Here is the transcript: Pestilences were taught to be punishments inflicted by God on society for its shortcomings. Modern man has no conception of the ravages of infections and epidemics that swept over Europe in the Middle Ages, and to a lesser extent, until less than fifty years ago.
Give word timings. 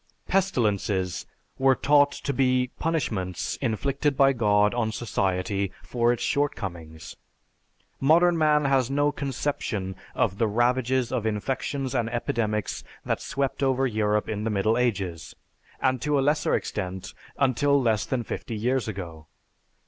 Pestilences 0.27 1.27
were 1.59 1.75
taught 1.75 2.11
to 2.11 2.33
be 2.33 2.71
punishments 2.79 3.55
inflicted 3.57 4.17
by 4.17 4.33
God 4.33 4.73
on 4.73 4.91
society 4.91 5.71
for 5.83 6.11
its 6.11 6.23
shortcomings. 6.23 7.15
Modern 7.99 8.35
man 8.35 8.65
has 8.65 8.89
no 8.89 9.11
conception 9.11 9.95
of 10.15 10.39
the 10.39 10.47
ravages 10.47 11.11
of 11.11 11.27
infections 11.27 11.93
and 11.93 12.09
epidemics 12.09 12.83
that 13.05 13.21
swept 13.21 13.61
over 13.61 13.85
Europe 13.85 14.27
in 14.27 14.43
the 14.43 14.49
Middle 14.49 14.75
Ages, 14.75 15.35
and 15.79 16.01
to 16.01 16.17
a 16.17 16.21
lesser 16.25 16.55
extent, 16.55 17.13
until 17.37 17.79
less 17.79 18.03
than 18.03 18.23
fifty 18.23 18.55
years 18.55 18.87
ago. 18.87 19.27